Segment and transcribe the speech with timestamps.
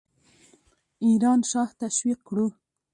[1.05, 2.47] ایران شاه تشویق کړو.